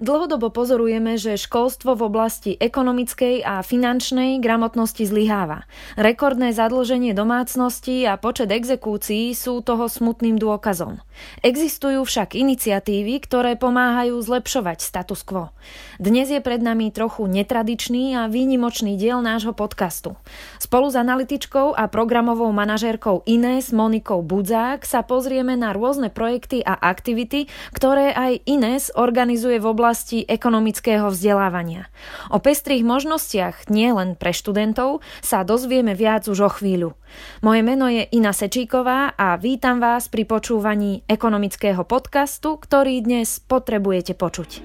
[0.00, 5.68] Dlhodobo pozorujeme, že školstvo v oblasti ekonomickej a finančnej gramotnosti zlyháva.
[6.00, 11.04] Rekordné zadlženie domácností a počet exekúcií sú toho smutným dôkazom.
[11.44, 15.52] Existujú však iniciatívy, ktoré pomáhajú zlepšovať status quo.
[16.00, 20.16] Dnes je pred nami trochu netradičný a výnimočný diel nášho podcastu.
[20.56, 26.72] Spolu s analytičkou a programovou manažérkou Inés Monikou Budzák sa pozrieme na rôzne projekty a
[26.72, 31.90] aktivity, ktoré aj Inés organizuje v oblasti oblasti ekonomického vzdelávania.
[32.30, 36.94] O pestrých možnostiach nielen pre študentov sa dozvieme viac už o chvíľu.
[37.42, 44.14] Moje meno je Ina Sečíková a vítam vás pri počúvaní ekonomického podcastu, ktorý dnes potrebujete
[44.14, 44.62] počuť.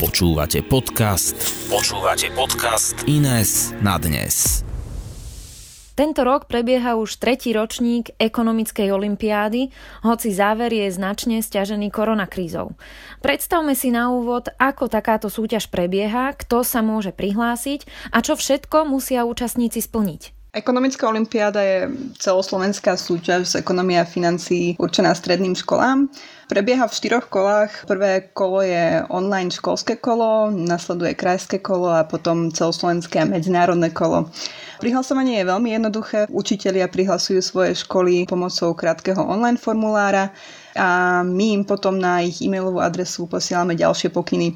[0.00, 1.36] Počúvate podcast.
[1.68, 4.64] Počúvate podcast Ines na dnes.
[5.92, 9.68] Tento rok prebieha už tretí ročník ekonomickej olympiády,
[10.02, 12.72] hoci záver je značne stiažený koronakrízou.
[13.20, 18.88] Predstavme si na úvod, ako takáto súťaž prebieha, kto sa môže prihlásiť a čo všetko
[18.88, 20.41] musia účastníci splniť.
[20.52, 21.78] Ekonomická olimpiáda je
[22.20, 26.12] celoslovenská súťaž z ekonomia a financií určená stredným školám.
[26.44, 27.88] Prebieha v štyroch kolách.
[27.88, 34.28] Prvé kolo je online školské kolo, nasleduje krajské kolo a potom celoslovenské a medzinárodné kolo.
[34.76, 36.28] Prihlasovanie je veľmi jednoduché.
[36.28, 40.36] Učitelia prihlasujú svoje školy pomocou krátkeho online formulára
[40.76, 44.52] a my im potom na ich e-mailovú adresu posielame ďalšie pokyny.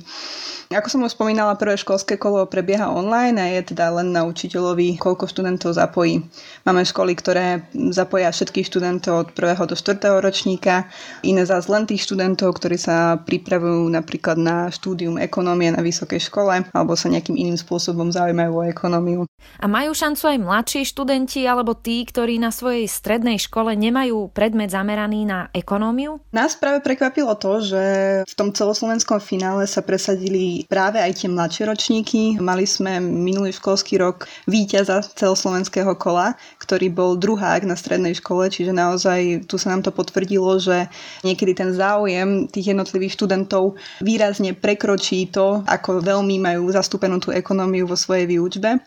[0.67, 4.98] Ako som už spomínala, prvé školské kolo prebieha online a je teda len na učiteľovi,
[4.98, 6.27] koľko študentov zapojí.
[6.67, 9.62] Máme školy, ktoré zapoja všetkých študentov od 1.
[9.62, 10.19] do 4.
[10.19, 10.91] ročníka,
[11.22, 16.67] iné zás len tých študentov, ktorí sa pripravujú napríklad na štúdium ekonómie na vysokej škole
[16.75, 19.22] alebo sa nejakým iným spôsobom zaujímajú o ekonómiu.
[19.62, 24.75] A majú šancu aj mladší študenti alebo tí, ktorí na svojej strednej škole nemajú predmet
[24.75, 26.19] zameraný na ekonómiu?
[26.34, 27.83] Nás práve prekvapilo to, že
[28.27, 32.22] v tom celoslovenskom finále sa presadili práve aj tie mladšie ročníky.
[32.41, 38.72] Mali sme minulý školský rok víťaza celoslovenského kola, ktorý bol druhák na strednej škole, čiže
[38.72, 40.88] naozaj tu sa nám to potvrdilo, že
[41.20, 47.84] niekedy ten záujem tých jednotlivých študentov výrazne prekročí to, ako veľmi majú zastúpenú tú ekonómiu
[47.84, 48.81] vo svojej výučbe.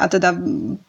[0.00, 0.32] A teda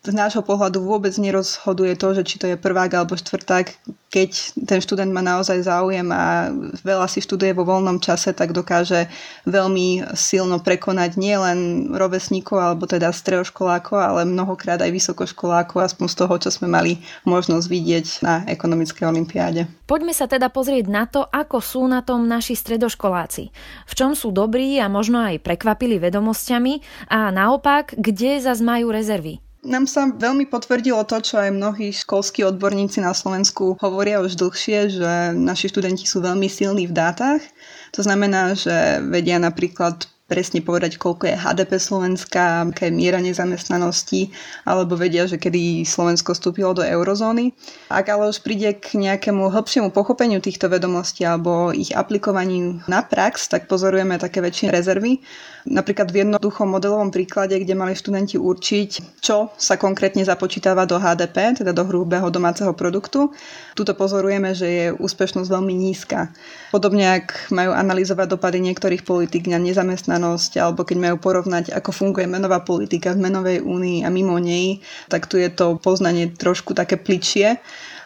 [0.07, 3.75] z nášho pohľadu vôbec nerozhoduje to, že či to je prvák alebo štvrták,
[4.11, 6.51] keď ten študent má naozaj záujem a
[6.83, 9.07] veľa si študuje vo voľnom čase, tak dokáže
[9.47, 16.35] veľmi silno prekonať nielen rovesníkov alebo teda stredoškolákov, ale mnohokrát aj vysokoškolákov, aspoň z toho,
[16.43, 19.71] čo sme mali možnosť vidieť na ekonomickej olimpiáde.
[19.87, 23.43] Poďme sa teda pozrieť na to, ako sú na tom naši stredoškoláci.
[23.87, 29.39] V čom sú dobrí a možno aj prekvapili vedomosťami a naopak, kde zas majú rezervy.
[29.61, 34.89] Nám sa veľmi potvrdilo to, čo aj mnohí školskí odborníci na Slovensku hovoria už dlhšie,
[34.89, 37.45] že naši študenti sú veľmi silní v dátach.
[37.93, 44.31] To znamená, že vedia napríklad presne povedať, koľko je HDP Slovenska, aká je miera nezamestnanosti,
[44.63, 47.51] alebo vedia, že kedy Slovensko vstúpilo do eurozóny.
[47.91, 53.51] Ak ale už príde k nejakému hĺbšiemu pochopeniu týchto vedomostí alebo ich aplikovaní na prax,
[53.51, 55.19] tak pozorujeme také väčšie rezervy.
[55.67, 61.61] Napríklad v jednoduchom modelovom príklade, kde mali študenti určiť, čo sa konkrétne započítava do HDP,
[61.61, 63.29] teda do hrubého domáceho produktu.
[63.77, 66.33] Tuto pozorujeme, že je úspešnosť veľmi nízka.
[66.73, 71.89] Podobne, ak majú analyzovať dopady niektorých politik na nezamestnanosť, zamestnanosť alebo keď majú porovnať, ako
[71.91, 76.77] funguje menová politika v menovej únii a mimo nej, tak tu je to poznanie trošku
[76.77, 77.57] také pličie.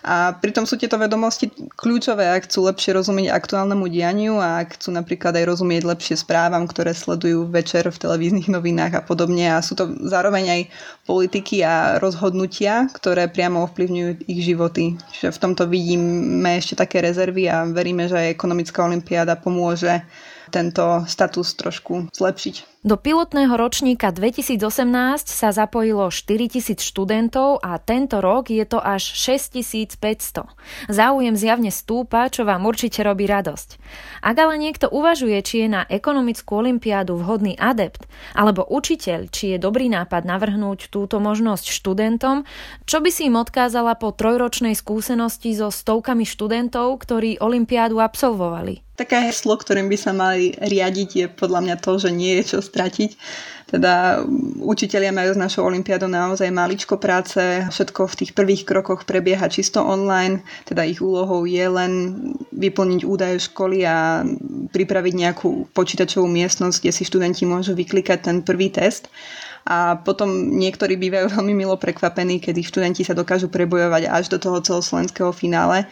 [0.06, 4.94] A pritom sú tieto vedomosti kľúčové, ak chcú lepšie rozumieť aktuálnemu dianiu a ak chcú
[4.94, 9.50] napríklad aj rozumieť lepšie správam, ktoré sledujú večer v televíznych novinách a podobne.
[9.50, 10.62] A sú to zároveň aj
[11.10, 14.94] politiky a rozhodnutia, ktoré priamo ovplyvňujú ich životy.
[15.18, 20.06] Čiže v tomto vidíme ešte také rezervy a veríme, že aj ekonomická olimpiáda pomôže
[20.54, 22.75] tento status trošku zlepšiť.
[22.86, 24.62] Do pilotného ročníka 2018
[25.26, 30.46] sa zapojilo 4000 študentov a tento rok je to až 6500.
[30.86, 33.82] Záujem zjavne stúpa, čo vám určite robí radosť.
[34.22, 38.06] Ak ale niekto uvažuje, či je na ekonomickú olimpiádu vhodný adept,
[38.38, 42.46] alebo učiteľ, či je dobrý nápad navrhnúť túto možnosť študentom,
[42.86, 48.85] čo by si im odkázala po trojročnej skúsenosti so stovkami študentov, ktorí olimpiádu absolvovali?
[48.96, 52.60] Také heslo, ktorým by sa mali riadiť, je podľa mňa to, že nie je čo
[52.64, 53.20] stratiť.
[53.68, 54.24] Teda
[54.64, 59.84] učitelia majú s našou olimpiádou naozaj maličko práce, všetko v tých prvých krokoch prebieha čisto
[59.84, 61.92] online, teda ich úlohou je len
[62.56, 64.24] vyplniť údaje školy a
[64.72, 69.12] pripraviť nejakú počítačovú miestnosť, kde si študenti môžu vyklikať ten prvý test.
[69.66, 74.64] A potom niektorí bývajú veľmi milo prekvapení, kedy študenti sa dokážu prebojovať až do toho
[74.64, 75.84] celoslovenského finále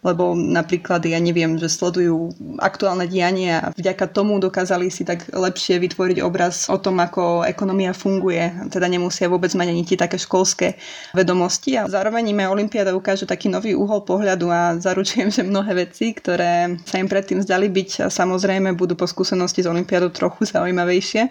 [0.00, 5.76] lebo napríklad ja neviem, že sledujú aktuálne dianie a vďaka tomu dokázali si tak lepšie
[5.76, 8.72] vytvoriť obraz o tom, ako ekonomia funguje.
[8.72, 10.80] Teda nemusia vôbec mať ani tie také školské
[11.12, 11.76] vedomosti.
[11.76, 16.80] A zároveň im Olympiáda ukáže taký nový uhol pohľadu a zaručujem, že mnohé veci, ktoré
[16.88, 21.28] sa im predtým zdali byť samozrejme budú po skúsenosti z Olympiádu trochu zaujímavejšie.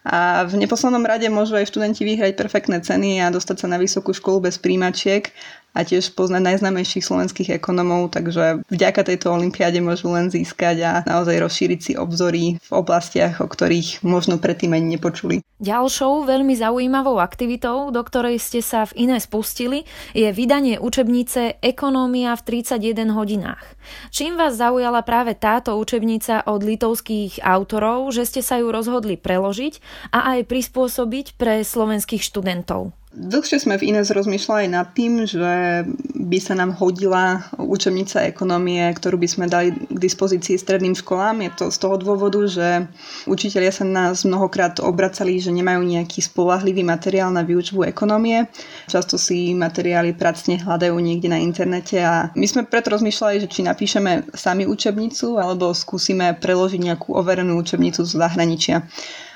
[0.00, 4.16] A v neposlednom rade môžu aj študenti vyhrať perfektné ceny a dostať sa na vysokú
[4.16, 5.28] školu bez príjmačiek
[5.70, 11.38] a tiež poznať najznámejších slovenských ekonomov, takže vďaka tejto olympiáde môžu len získať a naozaj
[11.38, 15.46] rozšíriť si obzory v oblastiach, o ktorých možno predtým ani nepočuli.
[15.60, 19.84] Ďalšou veľmi zaujímavou aktivitou, do ktorej ste sa v iné spustili,
[20.16, 23.76] je vydanie učebnice Ekonómia v 31 hodinách.
[24.08, 29.84] Čím vás zaujala práve táto učebnica od litovských autorov, že ste sa ju rozhodli preložiť
[30.16, 32.99] a aj prispôsobiť pre slovenských študentov?
[33.10, 35.82] Dlhšie sme v Ines rozmýšľali nad tým, že
[36.14, 41.42] by sa nám hodila učebnica ekonomie, ktorú by sme dali k dispozícii stredným školám.
[41.42, 42.86] Je to z toho dôvodu, že
[43.26, 48.46] učitelia sa nás mnohokrát obracali, že nemajú nejaký spolahlivý materiál na výučbu ekonomie.
[48.86, 53.66] Často si materiály pracne hľadajú niekde na internete a my sme preto rozmýšľali, že či
[53.66, 58.86] napíšeme sami učebnicu alebo skúsime preložiť nejakú overenú učebnicu z zahraničia.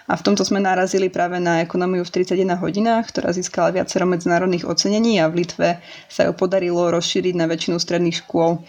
[0.04, 4.68] A v tomto sme narazili práve na ekonómiu v 31 hodinách, ktorá získala viacero medzinárodných
[4.68, 5.80] ocenení a v Litve
[6.12, 8.60] sa ju podarilo rozšíriť na väčšinu stredných škôl.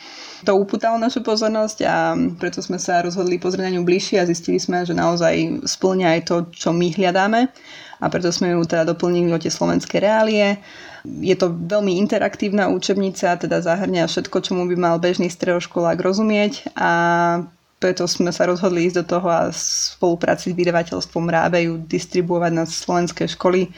[0.47, 4.63] To upútalo našu pozornosť a preto sme sa rozhodli pozrieť na ňu bližšie a zistili
[4.63, 7.51] sme, že naozaj splňa aj to, čo my hľadáme
[7.99, 10.59] a preto sme ju teda doplnili o tie slovenské reálie.
[11.05, 16.91] Je to veľmi interaktívna učebnica, teda zahrňa všetko, čomu by mal bežný stredoškolák rozumieť a
[17.85, 19.57] preto sme sa rozhodli ísť do toho a v
[19.93, 23.69] spolupráci s vydavateľstvom Rábe ju distribuovať na slovenské školy,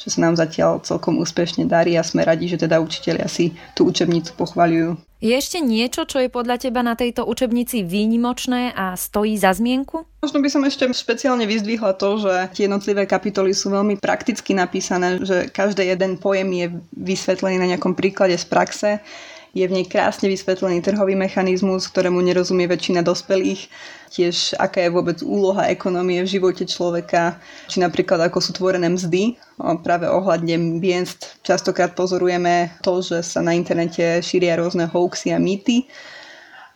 [0.00, 3.92] čo sa nám zatiaľ celkom úspešne darí a sme radi, že teda učiteľia si tú
[3.92, 4.96] učebnicu pochvaľujú.
[5.20, 10.08] Je ešte niečo, čo je podľa teba na tejto učebnici výnimočné a stojí za zmienku?
[10.24, 15.20] Možno by som ešte špeciálne vyzdvihla to, že tie jednotlivé kapitoly sú veľmi prakticky napísané,
[15.20, 16.66] že každý jeden pojem je
[16.96, 19.04] vysvetlený na nejakom príklade z praxe
[19.50, 23.66] je v nej krásne vysvetlený trhový mechanizmus, ktorému nerozumie väčšina dospelých,
[24.14, 29.34] tiež aká je vôbec úloha ekonomie v živote človeka, či napríklad ako sú tvorené mzdy.
[29.82, 35.90] Práve ohľadne miest častokrát pozorujeme to, že sa na internete šíria rôzne hoaxy a mýty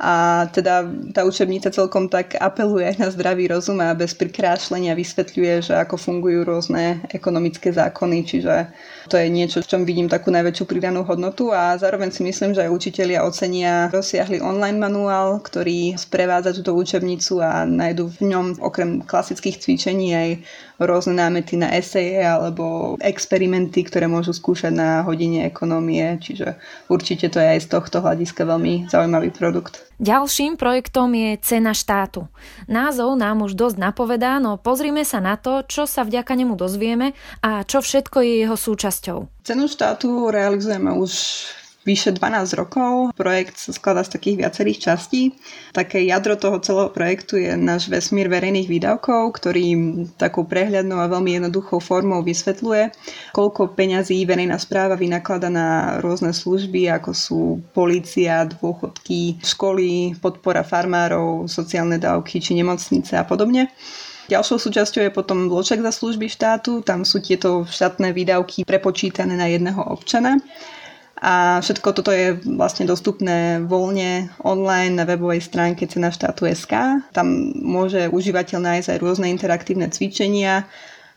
[0.05, 0.85] a teda
[1.17, 6.45] tá učebnica celkom tak apeluje na zdravý rozum a bez prikrášlenia vysvetľuje, že ako fungujú
[6.45, 8.69] rôzne ekonomické zákony, čiže
[9.09, 12.69] to je niečo, v čom vidím takú najväčšiu pridanú hodnotu a zároveň si myslím, že
[12.69, 19.01] aj učitelia ocenia rozsiahli online manuál, ktorý sprevádza túto učebnicu a nájdu v ňom okrem
[19.09, 20.29] klasických cvičení aj
[20.85, 26.59] rôzne námety na eseje alebo experimenty, ktoré môžu skúšať na hodine ekonómie, čiže
[26.91, 29.94] určite to je aj z tohto hľadiska veľmi zaujímavý produkt.
[30.03, 32.27] Ďalším projektom je Cena štátu.
[32.67, 37.15] Názov nám už dosť napovedá, no pozrime sa na to, čo sa vďaka nemu dozvieme
[37.43, 39.47] a čo všetko je jeho súčasťou.
[39.47, 41.13] Cenu štátu realizujeme už
[41.85, 43.13] vyše 12 rokov.
[43.15, 45.37] Projekt sa skladá z takých viacerých častí.
[45.77, 49.65] Také jadro toho celého projektu je náš vesmír verejných výdavkov, ktorý
[50.17, 52.91] takou prehľadnou a veľmi jednoduchou formou vysvetľuje,
[53.37, 57.41] koľko peňazí verejná správa vynaklada na rôzne služby, ako sú
[57.77, 63.69] polícia, dôchodky, školy, podpora farmárov, sociálne dávky či nemocnice a podobne.
[64.25, 69.53] Ďalšou súčasťou je potom bloček za služby štátu, tam sú tieto štátne výdavky prepočítané na
[69.53, 70.41] jedného občana
[71.25, 77.01] a všetko toto je vlastne dostupné voľne online na webovej stránke cena štátu SK.
[77.17, 80.69] Tam môže užívateľ nájsť aj rôzne interaktívne cvičenia,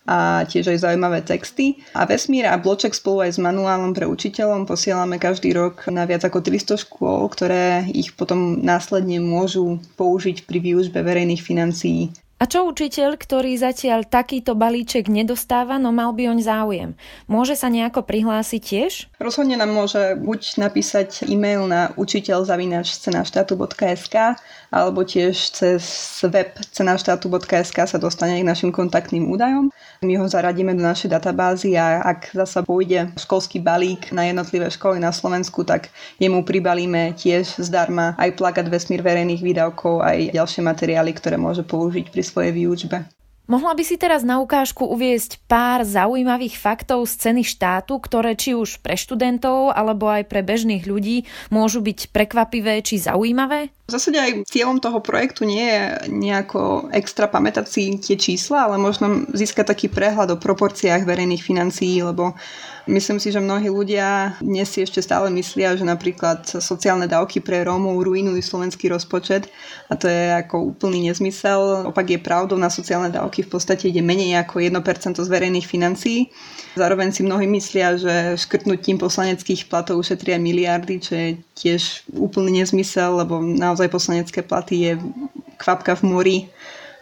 [0.08, 1.84] a tiež aj zaujímavé texty.
[1.92, 6.24] A Vesmír a Bloček spolu aj s manuálom pre učiteľom posielame každý rok na viac
[6.24, 12.16] ako 300 škôl, ktoré ich potom následne môžu použiť pri výužbe verejných financií.
[12.38, 16.94] A čo učiteľ, ktorý zatiaľ takýto balíček nedostáva, no mal by oň záujem?
[17.26, 19.10] Môže sa nejako prihlásiť tiež?
[19.18, 24.38] Rozhodne nám môže buď napísať e-mail na učiteľ.cenaštátu.sk
[24.70, 25.82] alebo tiež cez
[26.30, 29.74] web cenaštátu.sk sa dostane k našim kontaktným údajom.
[30.06, 35.02] My ho zaradíme do našej databázy a ak zasa pôjde školský balík na jednotlivé školy
[35.02, 35.90] na Slovensku, tak
[36.22, 42.14] jemu pribalíme tiež zdarma aj plakát vesmír verejných výdavkov, aj ďalšie materiály, ktoré môže použiť
[42.14, 43.08] pri svojej výučbe.
[43.48, 48.52] Mohla by si teraz na ukážku uviesť pár zaujímavých faktov z ceny štátu, ktoré či
[48.52, 53.72] už pre študentov alebo aj pre bežných ľudí môžu byť prekvapivé či zaujímavé?
[53.88, 58.76] V zásade aj cieľom toho projektu nie je nejako extra pamätať si tie čísla, ale
[58.76, 62.36] možno získať taký prehľad o proporciách verejných financií, lebo
[62.88, 67.68] Myslím si, že mnohí ľudia dnes si ešte stále myslia, že napríklad sociálne dávky pre
[67.68, 69.52] Rómov ruinujú slovenský rozpočet
[69.92, 71.84] a to je ako úplný nezmysel.
[71.84, 76.32] Opak je pravdou, na sociálne dávky v podstate ide menej ako 1% z verejných financií.
[76.80, 81.30] Zároveň si mnohí myslia, že škrtnutím poslaneckých platov ušetria miliardy, čo je
[81.60, 84.92] tiež úplný nezmysel, lebo naozaj poslanecké platy je
[85.60, 86.38] kvapka v mori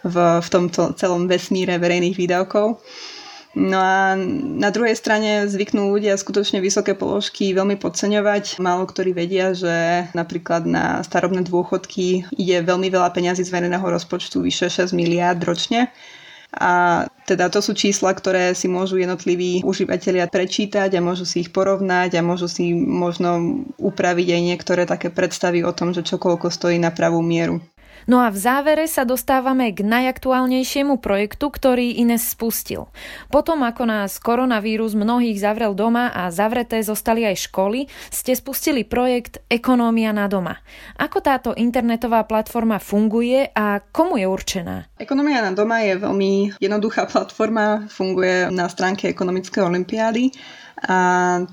[0.02, 2.82] v, v tomto celom vesmíre verejných výdavkov.
[3.56, 4.12] No a
[4.60, 8.60] na druhej strane zvyknú ľudia skutočne vysoké položky veľmi podceňovať.
[8.60, 14.44] Málo ktorí vedia, že napríklad na starobné dôchodky ide veľmi veľa peňazí z verejného rozpočtu,
[14.44, 15.88] vyše 6 miliárd ročne.
[16.52, 21.50] A teda to sú čísla, ktoré si môžu jednotliví užívateľia prečítať a môžu si ich
[21.50, 26.76] porovnať a môžu si možno upraviť aj niektoré také predstavy o tom, že čokoľko stojí
[26.76, 27.64] na pravú mieru.
[28.06, 32.86] No a v závere sa dostávame k najaktuálnejšiemu projektu, ktorý Ines spustil.
[33.34, 39.42] Potom, ako nás koronavírus mnohých zavrel doma a zavreté zostali aj školy, ste spustili projekt
[39.50, 40.54] Ekonómia na doma.
[41.02, 44.86] Ako táto internetová platforma funguje a komu je určená?
[45.02, 50.30] Ekonomia na doma je veľmi jednoduchá platforma, funguje na stránke Ekonomickej olimpiády
[50.76, 50.98] a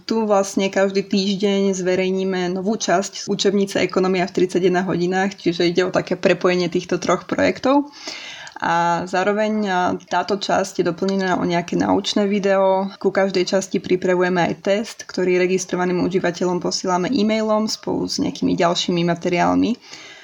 [0.04, 5.96] tu vlastne každý týždeň zverejníme novú časť učebnice Ekonomia v 31 hodinách, čiže ide o
[5.96, 7.88] také prepojenie týchto troch projektov.
[8.64, 9.68] A zároveň
[10.08, 12.92] táto časť je doplnená o nejaké naučné video.
[13.00, 19.04] Ku každej časti pripravujeme aj test, ktorý registrovaným užívateľom posílame e-mailom spolu s nejakými ďalšími
[19.04, 19.72] materiálmi.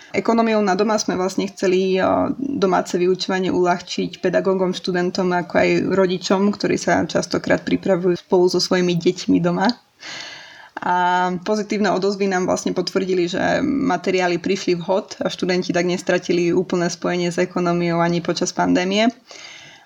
[0.10, 2.02] Ekonomiou na doma sme vlastne chceli
[2.38, 8.98] domáce vyučovanie uľahčiť pedagógom, študentom ako aj rodičom, ktorí sa častokrát pripravujú spolu so svojimi
[8.98, 9.70] deťmi doma.
[10.80, 16.88] A pozitívne odozvy nám vlastne potvrdili, že materiály prišli vhod a študenti tak nestratili úplné
[16.88, 19.12] spojenie s ekonomiou ani počas pandémie.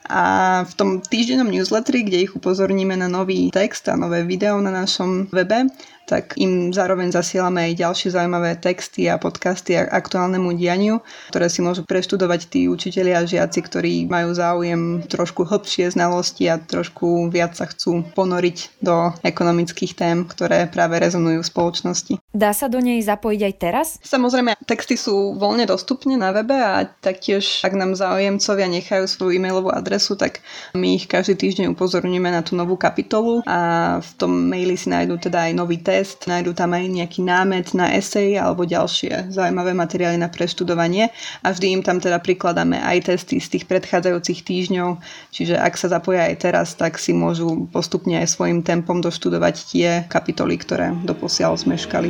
[0.04, 0.22] A
[0.68, 5.32] v tom týždennom newsletteri, kde ich upozorníme na nový text a nové video na našom
[5.32, 5.72] webe,
[6.06, 10.96] tak im zároveň zasielame aj ďalšie zaujímavé texty a podcasty a aktuálnemu dianiu,
[11.32, 16.60] ktoré si môžu preštudovať tí učitelia a žiaci, ktorí majú záujem trošku hlbšie znalosti a
[16.60, 22.14] trošku viac sa chcú ponoriť do ekonomických tém, ktoré práve rezonujú v spoločnosti.
[22.36, 23.88] Dá sa do nej zapojiť aj teraz?
[24.04, 29.72] Samozrejme, texty sú voľne dostupné na webe a taktiež, ak nám záujemcovia nechajú svoju e-mailovú
[29.72, 30.44] adresu, tak
[30.76, 35.16] my ich každý týždeň upozorňujeme na tú novú kapitolu a v tom maili si nájdú
[35.22, 39.78] teda aj nový text test, nájdú tam aj nejaký námet na esej alebo ďalšie zaujímavé
[39.78, 41.14] materiály na preštudovanie
[41.46, 44.98] a vždy im tam teda prikladáme aj testy z tých predchádzajúcich týždňov,
[45.30, 49.90] čiže ak sa zapoja aj teraz, tak si môžu postupne aj svojim tempom doštudovať tie
[50.10, 52.10] kapitoly, ktoré doposiaľ zmeškali.